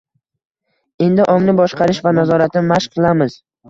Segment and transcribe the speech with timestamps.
[1.09, 3.43] Endi ongni boshqarish va nazoratni mashq qilamiz…